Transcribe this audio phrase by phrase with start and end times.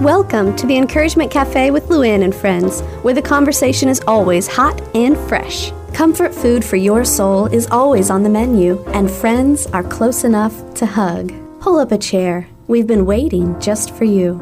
[0.00, 4.80] Welcome to the Encouragement Cafe with Luann and friends, where the conversation is always hot
[4.94, 5.72] and fresh.
[5.92, 10.72] Comfort food for your soul is always on the menu, and friends are close enough
[10.74, 11.32] to hug.
[11.58, 12.46] Pull up a chair.
[12.68, 14.40] We've been waiting just for you.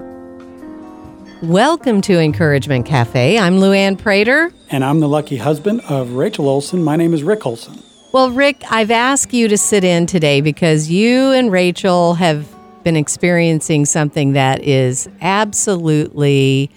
[1.42, 3.38] Welcome to Encouragement Cafe.
[3.38, 4.53] I'm Luann Prater.
[4.69, 6.85] And I'm the lucky husband of Rachel Olsen.
[6.85, 7.83] My name is Rick Olsen.
[8.13, 12.47] Well, Rick, I've asked you to sit in today because you and Rachel have
[12.87, 16.70] been experiencing something that is absolutely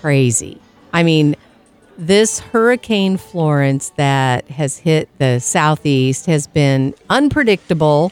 [0.00, 0.58] crazy.
[0.94, 1.36] I mean,
[1.98, 8.10] this Hurricane Florence that has hit the southeast has been unpredictable,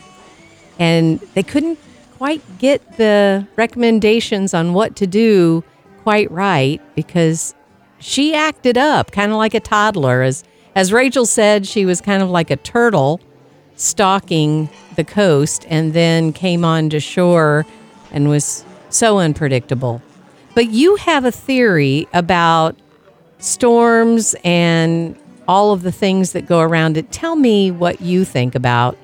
[0.78, 1.78] and they couldn't
[2.18, 5.64] quite get the recommendations on what to do
[6.02, 7.54] quite right because
[7.98, 12.22] she acted up kind of like a toddler as as Rachel said she was kind
[12.22, 13.22] of like a turtle
[13.76, 17.64] stalking the coast and then came on to shore
[18.10, 20.02] and was so unpredictable.
[20.54, 22.76] But you have a theory about
[23.38, 25.16] storms and
[25.46, 27.12] all of the things that go around it.
[27.12, 28.96] Tell me what you think about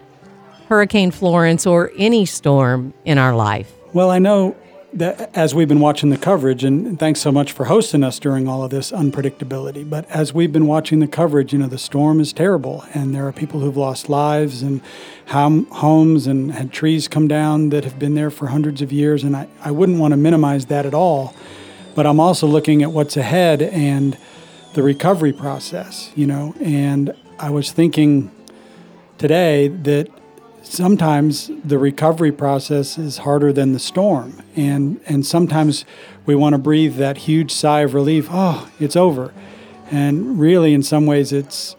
[0.68, 3.70] Hurricane Florence or any storm in our life.
[3.92, 4.56] Well, I know
[4.94, 8.46] that as we've been watching the coverage, and thanks so much for hosting us during
[8.46, 9.88] all of this unpredictability.
[9.88, 13.26] But as we've been watching the coverage, you know, the storm is terrible, and there
[13.26, 14.82] are people who've lost lives and
[15.26, 19.24] homes and had trees come down that have been there for hundreds of years.
[19.24, 21.34] And I, I wouldn't want to minimize that at all.
[21.94, 24.16] But I'm also looking at what's ahead and
[24.74, 28.30] the recovery process, you know, and I was thinking
[29.18, 30.08] today that
[30.62, 34.42] sometimes the recovery process is harder than the storm.
[34.56, 35.84] And and sometimes
[36.26, 39.32] we want to breathe that huge sigh of relief oh it's over.
[39.90, 41.76] And really in some ways it's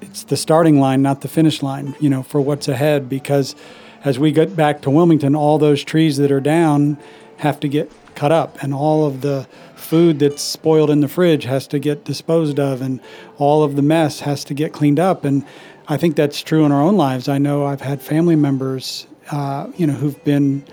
[0.00, 3.08] it's the starting line not the finish line you know for what's ahead.
[3.08, 3.56] Because
[4.04, 6.98] as we get back to Wilmington all those trees that are down
[7.38, 11.44] have to get cut up and all of the food that's spoiled in the fridge
[11.44, 13.00] has to get disposed of and
[13.38, 15.24] all of the mess has to get cleaned up.
[15.24, 15.44] And
[15.88, 17.28] I think that's true in our own lives.
[17.28, 20.64] I know I've had family members, uh, you know, who've been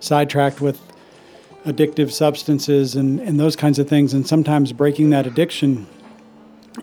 [0.00, 0.80] sidetracked with
[1.64, 4.12] addictive substances and, and those kinds of things.
[4.12, 5.86] And sometimes breaking that addiction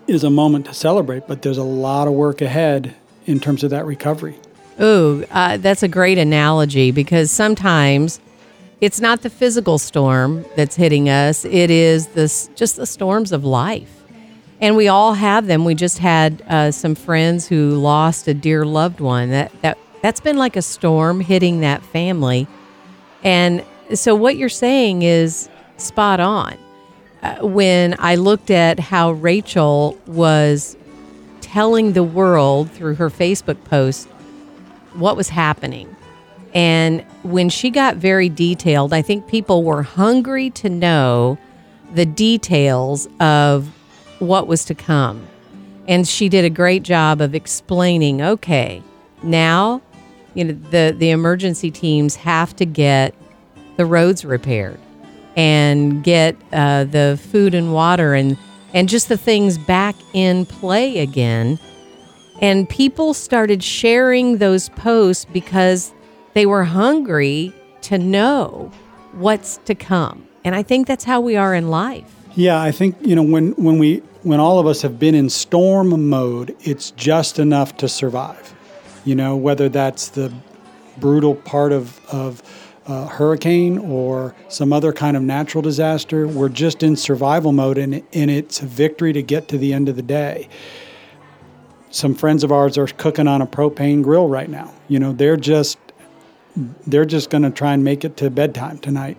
[0.06, 2.94] is a moment to celebrate, but there's a lot of work ahead
[3.26, 4.36] in terms of that recovery.
[4.78, 8.20] Oh, uh, that's a great analogy because sometimes
[8.80, 13.44] it's not the physical storm that's hitting us; it is this just the storms of
[13.44, 14.03] life
[14.60, 15.64] and we all have them.
[15.64, 19.30] We just had uh, some friends who lost a dear loved one.
[19.30, 22.46] That that that's been like a storm hitting that family,
[23.22, 23.64] and
[23.94, 26.56] so what you're saying is spot on.
[27.22, 30.76] Uh, when I looked at how Rachel was
[31.40, 34.08] telling the world through her Facebook post
[34.94, 35.94] what was happening.
[36.54, 41.36] And when she got very detailed, I think people were hungry to know
[41.94, 43.73] the details of
[44.18, 45.26] what was to come.
[45.86, 48.82] And she did a great job of explaining, okay,
[49.22, 49.82] now,
[50.34, 53.14] you know, the, the emergency teams have to get
[53.76, 54.78] the roads repaired
[55.36, 58.38] and get uh, the food and water and,
[58.72, 61.58] and just the things back in play again.
[62.40, 65.92] And people started sharing those posts because
[66.34, 67.52] they were hungry
[67.82, 68.70] to know
[69.12, 70.26] what's to come.
[70.44, 72.12] And I think that's how we are in life.
[72.36, 75.28] Yeah, I think you know when when we when all of us have been in
[75.30, 78.54] storm mode, it's just enough to survive.
[79.04, 80.32] You know, whether that's the
[80.98, 82.42] brutal part of of
[82.86, 88.02] a hurricane or some other kind of natural disaster, we're just in survival mode, and
[88.12, 90.48] and it's a victory to get to the end of the day.
[91.90, 94.74] Some friends of ours are cooking on a propane grill right now.
[94.88, 95.78] You know, they're just
[96.86, 99.16] they're just going to try and make it to bedtime tonight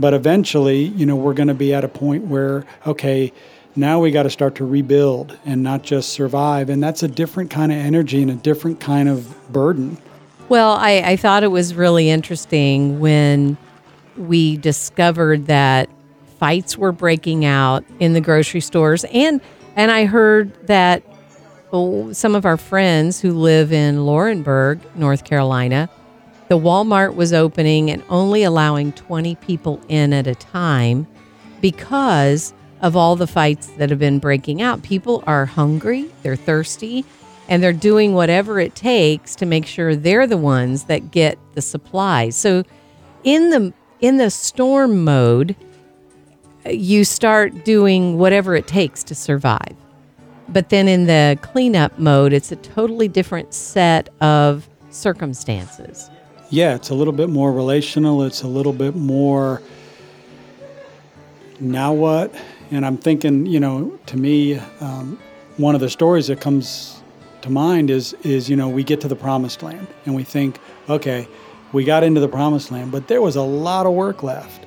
[0.00, 3.32] but eventually, you know, we're going to be at a point where, okay,
[3.76, 6.70] now we got to start to rebuild and not just survive.
[6.70, 9.98] And that's a different kind of energy and a different kind of burden.
[10.48, 13.58] Well, I, I thought it was really interesting when
[14.16, 15.90] we discovered that
[16.38, 19.42] fights were breaking out in the grocery stores and
[19.76, 21.02] and I heard that
[21.72, 25.88] oh, some of our friends who live in Laurinburg, North Carolina,
[26.50, 31.06] the Walmart was opening and only allowing 20 people in at a time
[31.60, 34.82] because of all the fights that have been breaking out.
[34.82, 37.04] People are hungry, they're thirsty,
[37.48, 41.62] and they're doing whatever it takes to make sure they're the ones that get the
[41.62, 42.34] supplies.
[42.34, 42.64] So
[43.22, 45.54] in the in the storm mode,
[46.68, 49.76] you start doing whatever it takes to survive.
[50.48, 56.10] But then in the cleanup mode, it's a totally different set of circumstances
[56.50, 58.24] yeah, it's a little bit more relational.
[58.24, 59.62] It's a little bit more
[61.60, 62.34] now what?
[62.70, 65.18] And I'm thinking, you know, to me, um,
[65.58, 67.02] one of the stories that comes
[67.42, 70.58] to mind is is you know we get to the promised land and we think,
[70.88, 71.28] okay,
[71.72, 74.66] we got into the promised land, but there was a lot of work left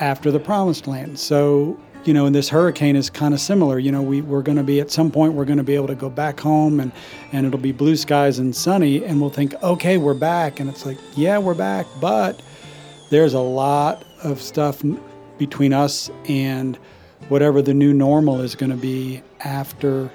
[0.00, 1.18] after the promised land.
[1.18, 3.78] So you know, and this hurricane is kind of similar.
[3.78, 5.86] You know, we, we're going to be at some point, we're going to be able
[5.88, 6.92] to go back home and,
[7.32, 9.04] and it'll be blue skies and sunny.
[9.04, 10.60] And we'll think, okay, we're back.
[10.60, 11.86] And it's like, yeah, we're back.
[12.00, 12.42] But
[13.10, 14.82] there's a lot of stuff
[15.38, 16.76] between us and
[17.28, 20.10] whatever the new normal is going to be after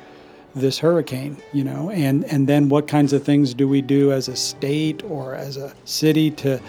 [0.56, 4.28] this hurricane, you know, and, and then what kinds of things do we do as
[4.28, 6.60] a state or as a city to,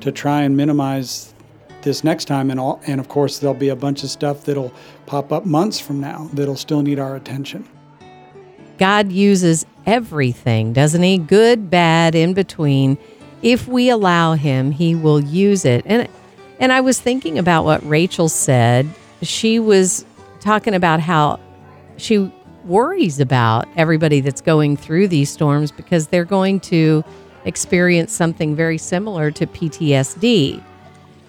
[0.00, 1.34] to try and minimize
[1.86, 4.72] this next time and all and of course there'll be a bunch of stuff that'll
[5.06, 7.66] pop up months from now that'll still need our attention.
[8.76, 11.16] God uses everything, doesn't he?
[11.16, 12.98] Good, bad, in between.
[13.40, 15.84] If we allow him, he will use it.
[15.86, 16.08] And
[16.58, 18.88] and I was thinking about what Rachel said.
[19.22, 20.04] She was
[20.40, 21.38] talking about how
[21.96, 22.32] she
[22.64, 27.04] worries about everybody that's going through these storms because they're going to
[27.44, 30.62] experience something very similar to PTSD.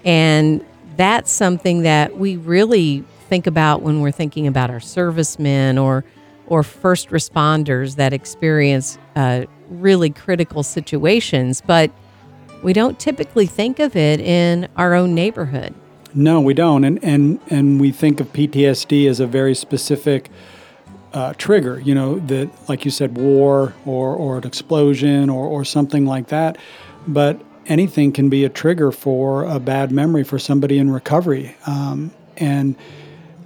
[0.08, 0.66] And
[0.96, 6.04] that's something that we really think about when we're thinking about our servicemen or
[6.48, 11.92] or first responders that experience uh, really critical situations, but
[12.64, 15.74] we don't typically think of it in our own neighborhood.
[16.14, 20.30] No, we don't, and and and we think of PTSD as a very specific
[21.12, 21.82] uh, trigger.
[21.82, 26.28] You know that, like you said, war or or an explosion or or something like
[26.28, 26.58] that.
[27.06, 31.56] But anything can be a trigger for a bad memory for somebody in recovery.
[31.66, 32.76] Um, and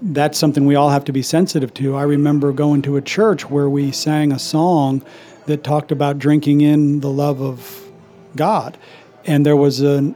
[0.01, 1.95] that's something we all have to be sensitive to.
[1.95, 5.03] I remember going to a church where we sang a song
[5.45, 7.91] that talked about drinking in the love of
[8.35, 8.77] God.
[9.25, 10.15] And there was an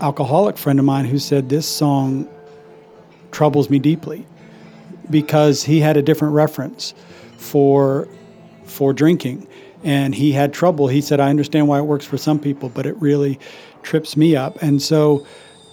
[0.00, 2.28] alcoholic friend of mine who said, This song
[3.30, 4.26] troubles me deeply
[5.10, 6.94] because he had a different reference
[7.36, 8.08] for,
[8.64, 9.46] for drinking
[9.86, 10.88] and he had trouble.
[10.88, 13.38] He said, I understand why it works for some people, but it really
[13.84, 14.60] trips me up.
[14.60, 15.24] And so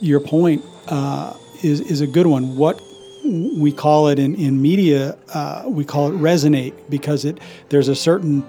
[0.01, 1.33] your point uh,
[1.63, 2.55] is, is a good one.
[2.55, 2.79] What
[3.25, 7.39] we call it in, in media, uh, we call it resonate because it
[7.69, 8.47] there's a certain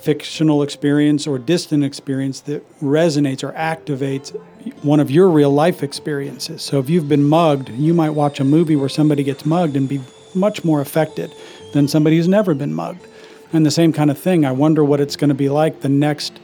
[0.00, 4.34] fictional experience or distant experience that resonates or activates
[4.82, 6.62] one of your real life experiences.
[6.62, 9.86] So if you've been mugged, you might watch a movie where somebody gets mugged and
[9.86, 10.00] be
[10.34, 11.30] much more affected
[11.74, 13.06] than somebody who's never been mugged.
[13.54, 15.88] And the same kind of thing, I wonder what it's going to be like the
[15.88, 16.40] next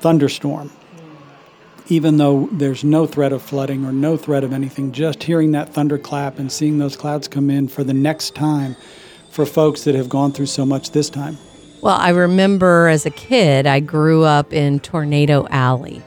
[0.00, 0.72] thunderstorm.
[1.86, 5.72] Even though there's no threat of flooding or no threat of anything, just hearing that
[5.72, 8.74] thunderclap and seeing those clouds come in for the next time
[9.30, 11.38] for folks that have gone through so much this time.
[11.80, 16.02] Well, I remember as a kid, I grew up in Tornado Alley.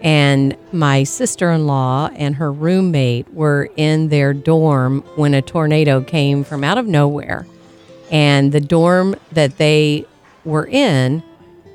[0.00, 6.02] And my sister in law and her roommate were in their dorm when a tornado
[6.02, 7.46] came from out of nowhere
[8.12, 10.04] and the dorm that they
[10.44, 11.22] were in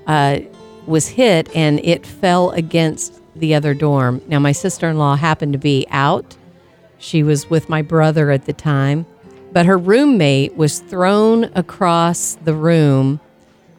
[0.06, 0.40] uh,
[0.86, 4.22] was hit and it fell against the other dorm.
[4.28, 6.38] Now, my sister in law happened to be out.
[7.00, 9.06] She was with my brother at the time,
[9.52, 13.20] but her roommate was thrown across the room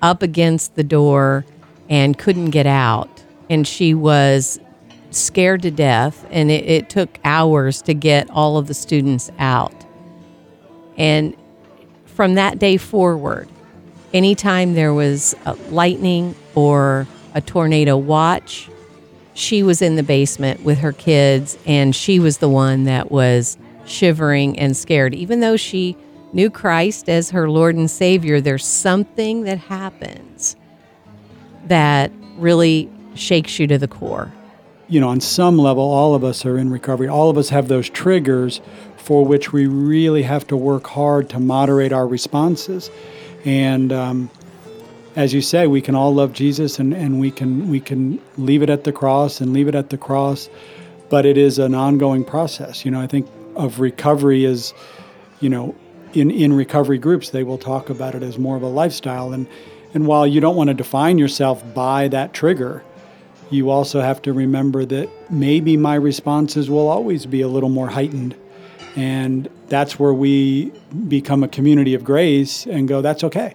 [0.03, 1.45] up against the door
[1.89, 3.25] and couldn't get out.
[3.49, 4.61] And she was
[5.11, 9.75] scared to death, and it, it took hours to get all of the students out.
[10.97, 11.35] And
[12.19, 13.49] from that day forward,
[14.13, 18.69] anytime there was a lightning or a tornado watch,
[19.35, 23.57] she was in the basement with her kids and she was the one that was
[23.87, 25.15] shivering and scared.
[25.15, 25.97] Even though she
[26.33, 30.57] knew Christ as her Lord and Savior, there's something that happens
[31.67, 34.33] that really shakes you to the core.
[34.89, 37.07] You know, on some level, all of us are in recovery.
[37.07, 38.61] All of us have those triggers
[39.09, 42.91] for which we really have to work hard to moderate our responses.
[43.47, 44.31] And um,
[45.17, 48.63] as you say, we can all love Jesus and, and we can we can leave
[48.63, 50.51] it at the cross and leave it at the cross,
[51.09, 52.85] but it is an ongoing process.
[52.85, 54.75] You know, I think of recovery as,
[55.41, 55.75] you know,
[56.13, 59.33] in, in recovery groups, they will talk about it as more of a lifestyle.
[59.33, 59.47] And
[59.95, 62.85] and while you don't want to define yourself by that trigger,
[63.49, 67.89] you also have to remember that maybe my responses will always be a little more
[67.89, 68.37] heightened
[68.99, 70.73] and that's where we
[71.07, 73.55] become a community of grace and go, that's okay.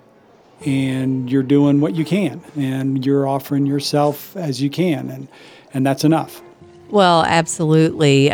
[0.66, 5.28] And you're doing what you can, and you're offering yourself as you can, and,
[5.74, 6.42] and that's enough.
[6.90, 8.32] Well, absolutely.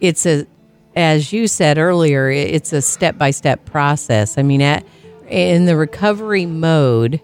[0.00, 0.48] It's a,
[0.96, 4.36] as you said earlier, it's a step by step process.
[4.36, 4.84] I mean, at,
[5.28, 7.20] in the recovery mode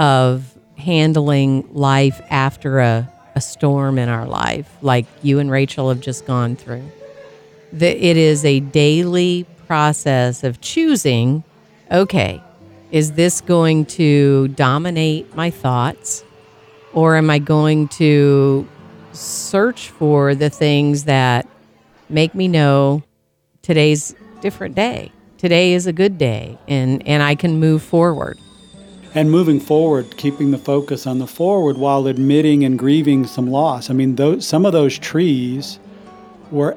[0.00, 6.00] of handling life after a, a storm in our life, like you and Rachel have
[6.00, 6.82] just gone through
[7.74, 11.42] The, it is a daily process of choosing
[11.90, 12.40] okay,
[12.92, 16.24] is this going to dominate my thoughts?
[16.92, 18.68] Or am I going to
[19.12, 21.48] search for the things that
[22.08, 23.02] make me know
[23.62, 25.10] today's different day?
[25.38, 28.38] Today is a good day and, and I can move forward.
[29.16, 33.90] And moving forward, keeping the focus on the forward while admitting and grieving some loss.
[33.90, 35.80] I mean, those, some of those trees
[36.52, 36.76] were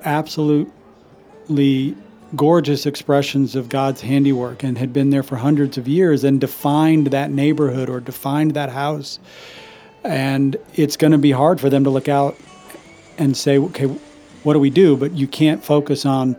[1.47, 1.95] absolutely
[2.35, 7.07] gorgeous expressions of God's handiwork and had been there for hundreds of years and defined
[7.07, 9.17] that neighborhood or defined that house.
[10.03, 12.35] And it's going to be hard for them to look out
[13.17, 13.85] and say, okay,
[14.43, 14.97] what do we do?
[14.97, 16.35] But you can't focus on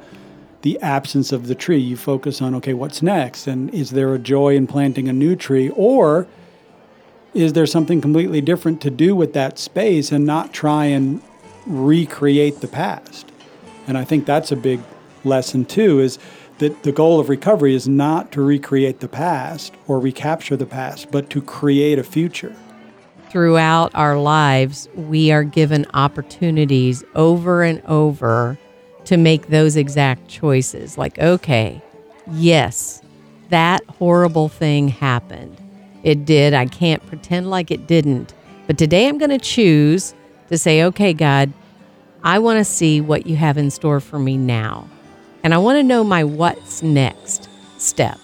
[0.60, 1.78] the absence of the tree.
[1.78, 3.46] You focus on, okay, what's next?
[3.46, 5.70] And is there a joy in planting a new tree?
[5.70, 6.26] Or
[7.32, 11.22] is there something completely different to do with that space and not try and
[11.66, 13.32] recreate the past?
[13.86, 14.80] And I think that's a big
[15.24, 16.18] lesson too is
[16.58, 21.10] that the goal of recovery is not to recreate the past or recapture the past,
[21.10, 22.54] but to create a future.
[23.30, 28.58] Throughout our lives, we are given opportunities over and over
[29.04, 30.98] to make those exact choices.
[30.98, 31.80] Like, okay,
[32.32, 33.02] yes,
[33.50, 35.56] that horrible thing happened.
[36.02, 36.54] It did.
[36.54, 38.34] I can't pretend like it didn't.
[38.66, 40.14] But today I'm going to choose
[40.48, 41.52] to say, okay, God,
[42.22, 44.88] I want to see what you have in store for me now.
[45.42, 48.18] And I want to know my what's next step.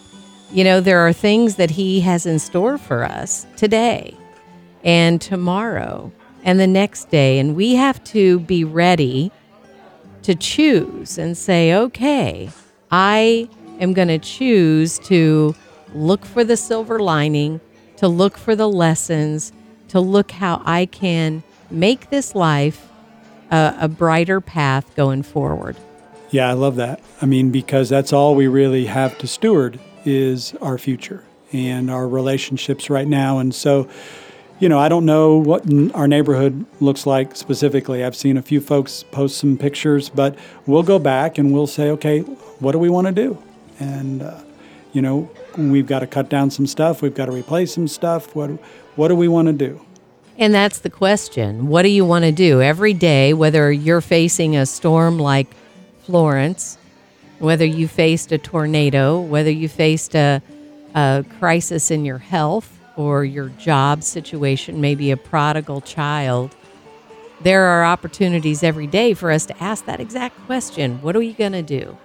[0.52, 4.16] You know, there are things that He has in store for us today
[4.82, 6.12] and tomorrow
[6.44, 7.38] and the next day.
[7.38, 9.32] And we have to be ready
[10.22, 12.50] to choose and say, okay,
[12.90, 13.48] I
[13.80, 15.54] am going to choose to
[15.94, 17.60] look for the silver lining,
[17.96, 19.52] to look for the lessons,
[19.88, 22.88] to look how I can make this life
[23.50, 25.76] a, brighter path going forward.
[26.30, 27.00] Yeah, I love that.
[27.22, 32.08] I mean, because that's all we really have to steward is our future and our
[32.08, 33.38] relationships right now.
[33.38, 33.88] And so,
[34.58, 35.64] you know, I don't know what
[35.94, 38.04] our neighborhood looks like specifically.
[38.04, 41.90] I've seen a few folks post some pictures, but we'll go back and we'll say,
[41.90, 43.42] okay, what do we want to do?
[43.78, 44.40] And, uh,
[44.92, 48.34] you know, we've got to cut down some stuff, we've got to replace some stuff.
[48.34, 48.50] What,
[48.96, 49.84] what do we want to do?
[50.36, 51.68] And that's the question.
[51.68, 55.48] What do you want to do every day, whether you're facing a storm like
[56.04, 56.78] Florence,
[57.38, 60.42] whether you faced a tornado, whether you faced a,
[60.94, 66.54] a crisis in your health or your job situation, maybe a prodigal child,
[67.42, 71.34] there are opportunities every day for us to ask that exact question What are you
[71.34, 71.96] going to do?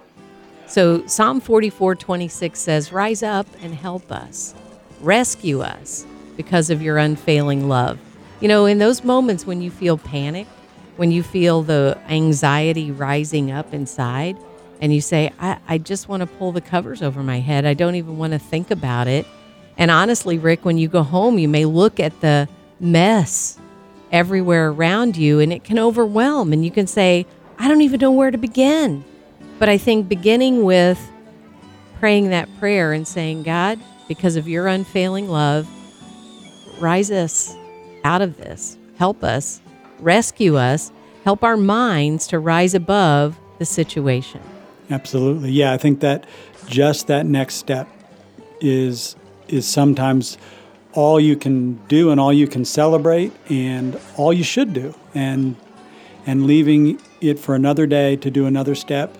[0.66, 4.54] So Psalm 44 26 says, Rise up and help us,
[5.00, 7.98] rescue us because of your unfailing love.
[8.40, 10.46] You know, in those moments when you feel panic,
[10.96, 14.36] when you feel the anxiety rising up inside
[14.80, 17.64] and you say, I, I just want to pull the covers over my head.
[17.64, 19.26] I don't even want to think about it.
[19.76, 23.58] And honestly, Rick, when you go home, you may look at the mess
[24.12, 26.52] everywhere around you and it can overwhelm.
[26.52, 27.26] And you can say,
[27.58, 29.04] I don't even know where to begin.
[29.58, 30.98] But I think beginning with
[31.98, 33.78] praying that prayer and saying, God,
[34.08, 35.68] because of your unfailing love,
[36.80, 37.54] rise us
[38.02, 39.60] out of this, help us
[40.02, 40.92] rescue us,
[41.24, 44.40] help our minds to rise above the situation.
[44.90, 45.50] Absolutely.
[45.52, 46.26] Yeah, I think that
[46.66, 47.88] just that next step
[48.60, 49.16] is
[49.48, 50.38] is sometimes
[50.92, 55.56] all you can do and all you can celebrate and all you should do and
[56.26, 59.16] and leaving it for another day to do another step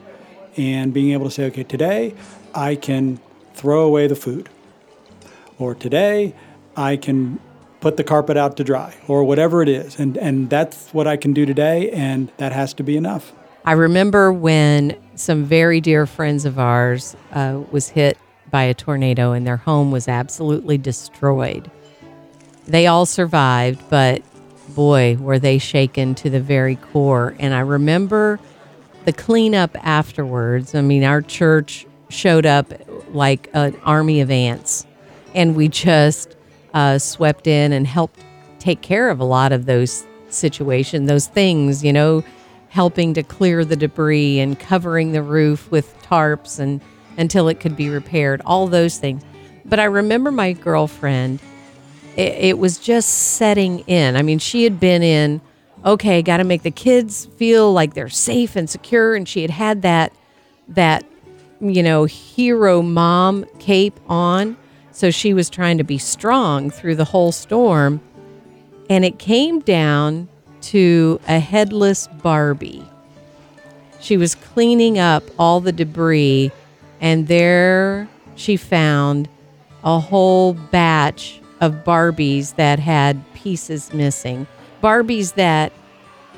[0.57, 2.15] and being able to say okay today
[2.55, 3.21] I can
[3.55, 4.49] throw away the food
[5.59, 6.35] or today
[6.77, 7.39] I can
[7.81, 9.99] put the carpet out to dry or whatever it is.
[9.99, 13.33] And, and that's what I can do today, and that has to be enough.
[13.65, 18.17] I remember when some very dear friends of ours uh, was hit
[18.51, 21.71] by a tornado and their home was absolutely destroyed.
[22.67, 24.23] They all survived, but
[24.75, 27.35] boy, were they shaken to the very core.
[27.39, 28.41] And I remember
[29.05, 30.75] the cleanup afterwards.
[30.75, 32.73] I mean, our church showed up
[33.15, 34.87] like an army of ants,
[35.35, 36.37] and we just
[36.75, 38.21] uh, swept in and helped
[38.59, 42.23] take care of a lot of those situations, those things, you know,
[42.69, 46.81] helping to clear the debris and covering the roof with tarps and
[47.17, 49.23] until it could be repaired, all those things.
[49.65, 51.41] But I remember my girlfriend,
[52.17, 54.17] it, it was just setting in.
[54.17, 55.41] I mean, she had been in,
[55.85, 59.15] okay, got to make the kids feel like they're safe and secure.
[59.15, 60.12] And she had had that,
[60.69, 61.05] that,
[61.61, 64.57] you know, hero mom cape on.
[65.00, 68.02] So she was trying to be strong through the whole storm.
[68.90, 70.28] And it came down
[70.61, 72.85] to a headless Barbie.
[74.00, 76.52] She was cleaning up all the debris,
[77.00, 79.26] and there she found
[79.85, 84.47] a whole batch of Barbies that had pieces missing.
[84.83, 85.73] Barbies that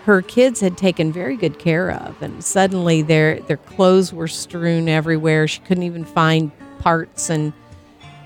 [0.05, 4.89] her kids had taken very good care of and suddenly their their clothes were strewn
[4.89, 5.49] everywhere.
[5.49, 7.53] She couldn't even find parts and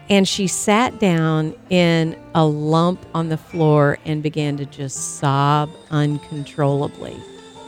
[0.08, 5.70] and she sat down in a lump on the floor and began to just sob
[5.90, 7.16] uncontrollably.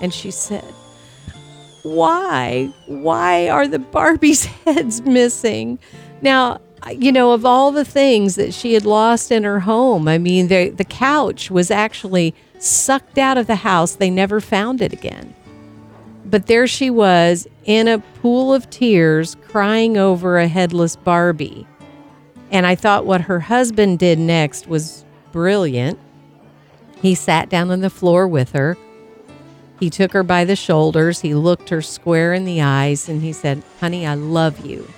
[0.01, 0.73] And she said,
[1.83, 2.73] Why?
[2.87, 5.79] Why are the Barbie's heads missing?
[6.23, 6.61] Now,
[6.93, 10.47] you know, of all the things that she had lost in her home, I mean,
[10.47, 13.97] the, the couch was actually sucked out of the house.
[13.97, 15.35] They never found it again.
[16.25, 21.67] But there she was in a pool of tears crying over a headless Barbie.
[22.51, 25.99] And I thought what her husband did next was brilliant.
[27.03, 28.77] He sat down on the floor with her.
[29.79, 31.21] He took her by the shoulders.
[31.21, 34.89] He looked her square in the eyes and he said, Honey, I love you.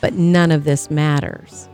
[0.00, 1.68] But none of this matters.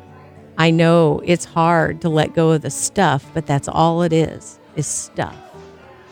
[0.57, 4.59] I know it's hard to let go of the stuff, but that's all it is,
[4.75, 5.37] is stuff.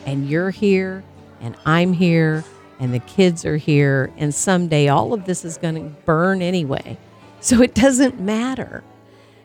[0.07, 1.03] And you're here,
[1.41, 2.45] and I'm here,
[2.79, 6.97] and the kids are here, and someday all of this is going to burn anyway.
[7.41, 8.83] So it doesn't matter.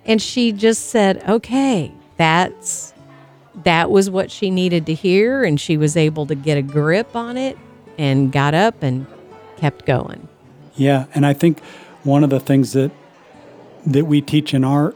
[0.06, 2.94] And she just said, okay, that's
[3.64, 7.16] that was what she needed to hear and she was able to get a grip
[7.16, 7.58] on it
[7.98, 9.06] and got up and
[9.58, 10.28] kept going.
[10.76, 11.62] Yeah, and I think
[12.04, 12.92] one of the things that
[13.86, 14.96] that we teach in our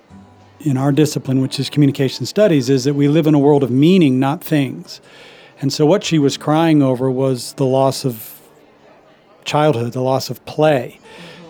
[0.62, 3.70] in our discipline, which is communication studies, is that we live in a world of
[3.70, 5.02] meaning, not things.
[5.62, 8.42] And so what she was crying over was the loss of
[9.44, 11.00] childhood, the loss of play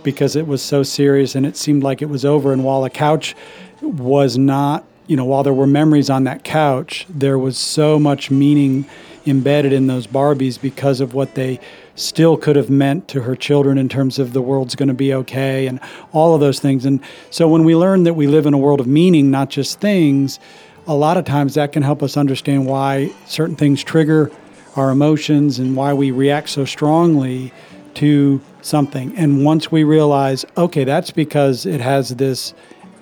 [0.06, 2.54] because it was so serious and it seemed like it was over.
[2.54, 3.36] And while the couch
[3.82, 8.32] was not, you know, while there were memories on that couch, there was so much
[8.32, 8.86] meaning
[9.26, 11.60] embedded in those Barbies because of what they
[11.96, 15.14] still could have meant to her children in terms of the world's going to be
[15.14, 15.80] okay and
[16.14, 16.86] all of those things.
[16.86, 19.80] And so when we learn that we live in a world of meaning, not just
[19.80, 20.40] things,
[20.88, 24.32] a lot of times that can help us understand why certain things trigger
[24.76, 27.52] our emotions and why we react so strongly
[27.96, 29.16] to something.
[29.16, 32.54] And once we realize, okay, that's because it has this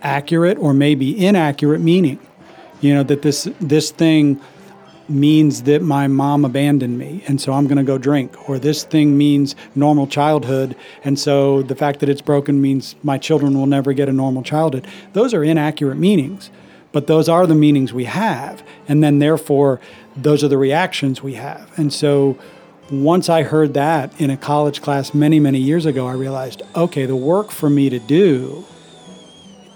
[0.01, 2.19] accurate or maybe inaccurate meaning.
[2.81, 4.41] You know, that this this thing
[5.07, 8.85] means that my mom abandoned me and so I'm going to go drink or this
[8.85, 13.65] thing means normal childhood and so the fact that it's broken means my children will
[13.65, 14.87] never get a normal childhood.
[15.11, 16.49] Those are inaccurate meanings,
[16.93, 19.81] but those are the meanings we have and then therefore
[20.15, 21.69] those are the reactions we have.
[21.77, 22.37] And so
[22.91, 27.05] once I heard that in a college class many, many years ago, I realized okay,
[27.05, 28.65] the work for me to do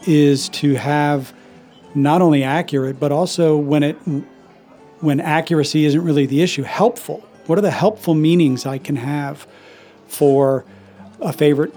[0.06, 1.34] is to have
[1.96, 3.96] not only accurate, but also when it
[5.00, 7.24] when accuracy isn't really the issue, helpful.
[7.46, 9.48] What are the helpful meanings I can have
[10.08, 10.66] for
[11.22, 11.74] a favorite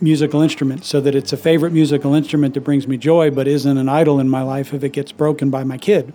[0.00, 3.78] musical instrument so that it's a favorite musical instrument that brings me joy but isn't
[3.78, 6.12] an idol in my life if it gets broken by my kid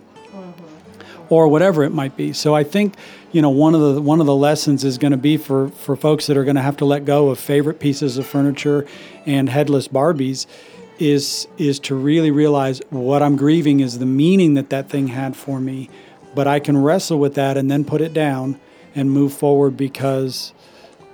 [1.28, 2.32] or whatever it might be.
[2.32, 2.94] So I think,
[3.32, 5.96] you know, one of the one of the lessons is going to be for for
[5.96, 8.86] folks that are going to have to let go of favorite pieces of furniture
[9.26, 10.46] and headless Barbies
[10.98, 15.36] is is to really realize what I'm grieving is the meaning that that thing had
[15.36, 15.88] for me,
[16.34, 18.60] but I can wrestle with that and then put it down
[18.94, 20.52] and move forward because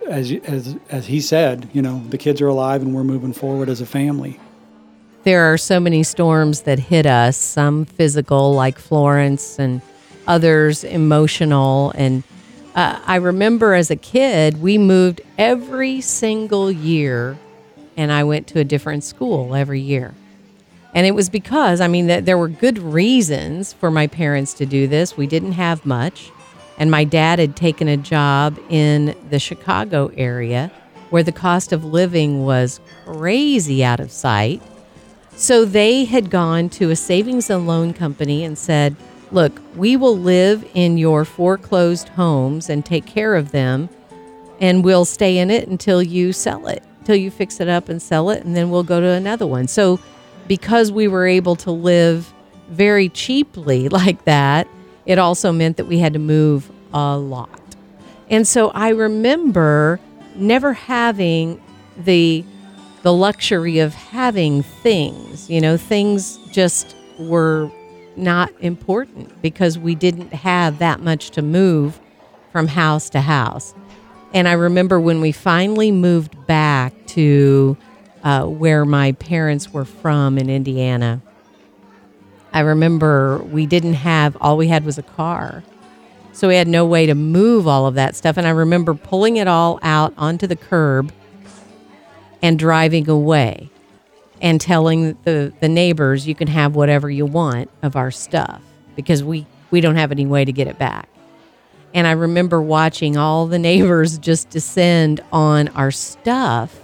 [0.08, 3.68] as as as he said, you know, the kids are alive and we're moving forward
[3.68, 4.40] as a family
[5.28, 9.82] there are so many storms that hit us, some physical, like Florence, and
[10.28, 11.90] others emotional.
[11.96, 12.22] And
[12.76, 17.36] uh, I remember as a kid, we moved every single year,
[17.96, 20.14] and I went to a different school every year.
[20.94, 24.66] And it was because, I mean, that there were good reasons for my parents to
[24.66, 25.16] do this.
[25.16, 26.30] We didn't have much.
[26.78, 30.70] And my dad had taken a job in the Chicago area
[31.10, 34.62] where the cost of living was crazy out of sight.
[35.34, 38.94] So they had gone to a savings and loan company and said,
[39.30, 43.88] look, we will live in your foreclosed homes and take care of them,
[44.60, 48.00] and we'll stay in it until you sell it, until you fix it up and
[48.00, 49.68] sell it, and then we'll go to another one.
[49.68, 50.00] So,
[50.46, 52.32] because we were able to live
[52.70, 54.68] very cheaply like that,
[55.06, 57.60] it also meant that we had to move a lot.
[58.30, 60.00] And so I remember
[60.34, 61.60] never having
[61.96, 62.44] the
[63.02, 67.70] the luxury of having things, you know, things just were
[68.18, 72.00] not important because we didn't have that much to move
[72.52, 73.74] from house to house.
[74.34, 77.76] And I remember when we finally moved back to
[78.22, 81.22] uh, where my parents were from in Indiana,
[82.52, 85.62] I remember we didn't have, all we had was a car.
[86.32, 88.36] So we had no way to move all of that stuff.
[88.36, 91.12] And I remember pulling it all out onto the curb
[92.42, 93.70] and driving away
[94.40, 98.60] and telling the, the neighbors, you can have whatever you want of our stuff
[98.96, 101.08] because we, we don't have any way to get it back.
[101.94, 106.78] And I remember watching all the neighbors just descend on our stuff.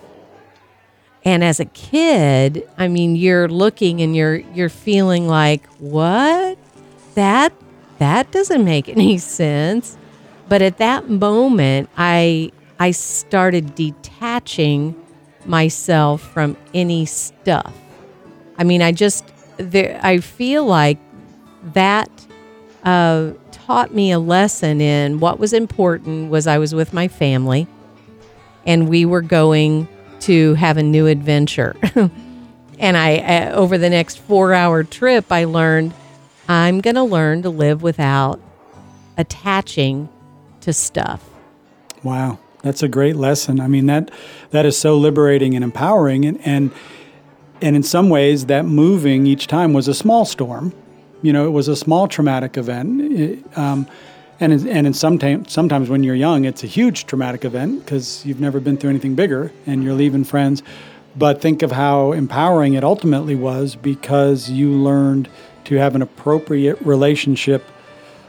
[1.24, 6.58] And as a kid, I mean, you're looking and you're you're feeling like, "What?
[7.14, 7.52] That
[7.98, 9.96] that doesn't make any sense."
[10.48, 14.94] But at that moment, I I started detaching
[15.46, 17.74] myself from any stuff.
[18.56, 19.24] I mean, I just
[19.56, 20.98] there, I feel like
[21.72, 22.10] that
[22.84, 27.66] uh, taught me a lesson in what was important was I was with my family
[28.66, 29.88] and we were going
[30.20, 31.76] to have a new adventure.
[32.78, 35.94] and I uh, over the next 4-hour trip I learned
[36.48, 38.40] I'm going to learn to live without
[39.16, 40.08] attaching
[40.60, 41.24] to stuff.
[42.02, 42.38] Wow.
[42.64, 43.60] That's a great lesson.
[43.60, 44.10] I mean that
[44.50, 46.72] that is so liberating and empowering and and
[47.62, 50.74] and in some ways that moving each time was a small storm
[51.24, 53.00] you know, it was a small traumatic event.
[53.00, 53.86] It, um,
[54.40, 58.26] and and in some time, sometimes when you're young, it's a huge traumatic event because
[58.26, 60.62] you've never been through anything bigger and you're leaving friends.
[61.16, 65.30] But think of how empowering it ultimately was because you learned
[65.64, 67.64] to have an appropriate relationship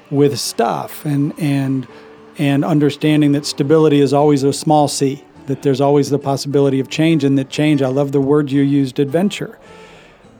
[0.10, 1.86] with stuff and and
[2.38, 6.90] and understanding that stability is always a small c that there's always the possibility of
[6.90, 9.58] change and that change i love the word you used adventure.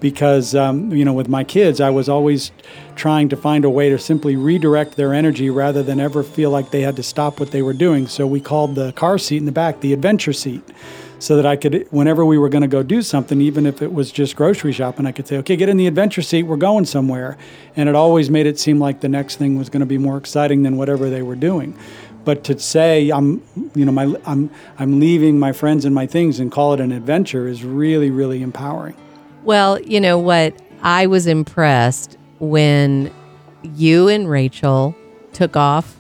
[0.02, 2.52] Because um, you know with my kids i was always
[2.96, 6.72] trying to find a way to simply redirect their energy rather than ever feel like
[6.72, 8.08] they had to stop what they were doing.
[8.08, 10.64] So we called the car seat in the back the adventure seat
[11.26, 13.92] so that i could whenever we were going to go do something even if it
[13.94, 16.86] was just grocery shopping i could say okay get in the adventure seat we're going
[16.86, 17.38] somewhere
[17.76, 20.18] and it always made it seem like the next thing was going to be more
[20.18, 21.78] exciting than whatever they were doing
[22.26, 23.42] but to say I'm,
[23.76, 26.92] you know, my I'm I'm leaving my friends and my things and call it an
[26.92, 28.98] adventure is really really empowering.
[29.44, 30.60] Well, you know what?
[30.82, 33.14] I was impressed when
[33.62, 34.96] you and Rachel
[35.34, 35.98] took off,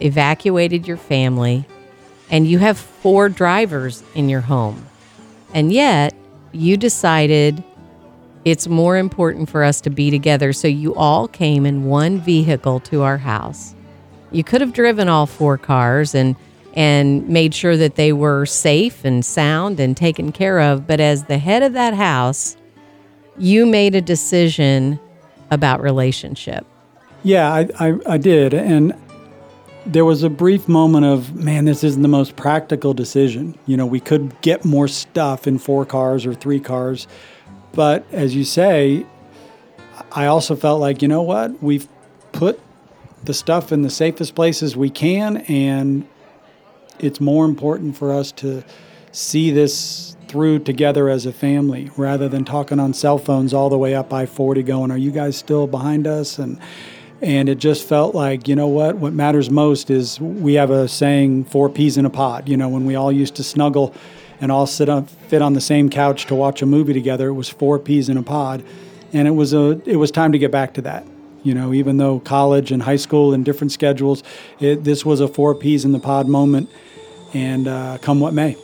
[0.00, 1.66] evacuated your family,
[2.34, 4.84] and you have four drivers in your home.
[5.52, 6.12] And yet,
[6.50, 7.62] you decided
[8.44, 10.52] it's more important for us to be together.
[10.52, 13.76] So you all came in one vehicle to our house.
[14.32, 16.34] You could have driven all four cars and
[16.74, 20.88] and made sure that they were safe and sound and taken care of.
[20.88, 22.56] But as the head of that house,
[23.38, 24.98] you made a decision
[25.52, 26.66] about relationship.
[27.22, 28.54] Yeah, I, I, I did.
[28.54, 28.92] And
[29.86, 33.58] there was a brief moment of, man, this isn't the most practical decision.
[33.66, 37.06] You know, we could get more stuff in four cars or three cars.
[37.72, 39.04] But as you say,
[40.12, 41.62] I also felt like, you know what?
[41.62, 41.88] We've
[42.32, 42.60] put
[43.24, 45.38] the stuff in the safest places we can.
[45.48, 46.06] And
[46.98, 48.64] it's more important for us to
[49.12, 53.78] see this through together as a family rather than talking on cell phones all the
[53.78, 56.38] way up I 40 going, Are you guys still behind us?
[56.38, 56.58] And
[57.22, 60.88] and it just felt like, you know what, what matters most is we have a
[60.88, 62.48] saying, four peas in a pod.
[62.48, 63.94] You know, when we all used to snuggle
[64.40, 67.34] and all sit on, fit on the same couch to watch a movie together, it
[67.34, 68.64] was four peas in a pod.
[69.12, 71.06] And it was a it was time to get back to that.
[71.44, 74.22] You know, even though college and high school and different schedules,
[74.60, 76.70] it, this was a four peas in the pod moment,
[77.32, 78.56] and uh, come what may.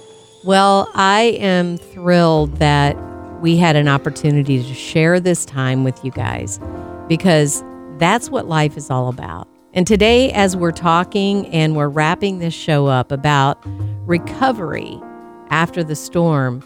[0.43, 2.97] Well, I am thrilled that
[3.41, 6.59] we had an opportunity to share this time with you guys
[7.07, 7.63] because
[8.01, 9.47] that's what life is all about.
[9.73, 13.63] And today, as we're talking and we're wrapping this show up about
[14.09, 15.01] recovery
[15.51, 16.65] after the storm,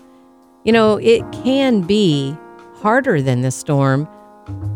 [0.64, 2.35] you know, it can be
[2.77, 4.09] harder than the storm,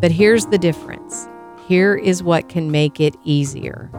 [0.00, 1.26] but here's the difference.
[1.66, 3.90] Here is what can make it easier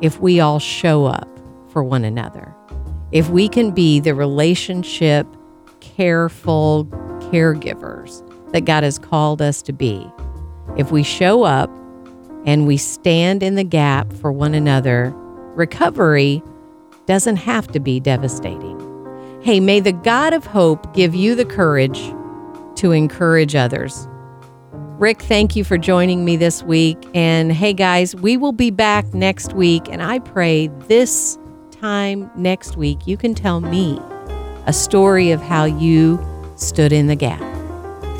[0.00, 1.28] if we all show up
[1.68, 2.54] for one another.
[3.12, 5.26] If we can be the relationship,
[5.80, 6.86] careful
[7.30, 10.10] caregivers that God has called us to be,
[10.78, 11.70] if we show up
[12.46, 15.12] and we stand in the gap for one another,
[15.54, 16.42] recovery
[17.06, 18.80] doesn't have to be devastating.
[19.42, 22.00] Hey, may the God of hope give you the courage
[22.76, 24.08] to encourage others.
[24.98, 26.96] Rick, thank you for joining me this week.
[27.14, 29.88] And hey, guys, we will be back next week.
[29.90, 31.38] And I pray this
[31.70, 34.00] time next week you can tell me
[34.66, 36.24] a story of how you
[36.56, 37.55] stood in the gap.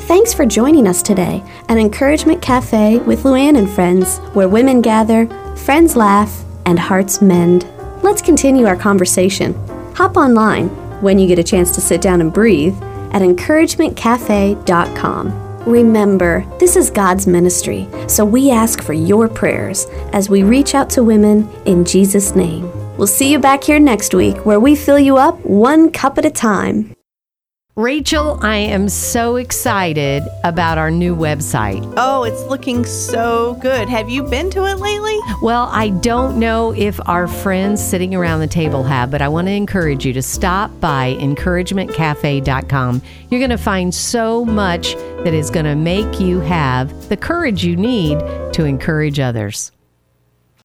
[0.07, 5.27] Thanks for joining us today at Encouragement Cafe with Luann and friends, where women gather,
[5.57, 7.67] friends laugh, and hearts mend.
[8.03, 9.53] Let's continue our conversation.
[9.95, 10.69] Hop online
[11.01, 15.65] when you get a chance to sit down and breathe at encouragementcafe.com.
[15.65, 20.89] Remember, this is God's ministry, so we ask for your prayers as we reach out
[20.91, 22.71] to women in Jesus' name.
[22.95, 26.23] We'll see you back here next week where we fill you up one cup at
[26.23, 26.93] a time.
[27.77, 31.93] Rachel, I am so excited about our new website.
[31.95, 33.87] Oh, it's looking so good.
[33.87, 35.15] Have you been to it lately?
[35.43, 39.45] Well, I don't know if our friends sitting around the table have, but I want
[39.45, 43.01] to encourage you to stop by encouragementcafe.com.
[43.29, 47.63] You're going to find so much that is going to make you have the courage
[47.63, 48.17] you need
[48.53, 49.71] to encourage others.